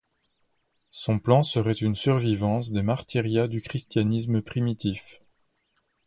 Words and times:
Son 0.89 1.19
plan 1.19 1.43
serait 1.43 1.73
une 1.75 1.93
survivance 1.93 2.71
des 2.71 2.81
martyria 2.81 3.47
du 3.47 3.61
christianisme 3.61 4.41
primitif. 4.41 5.21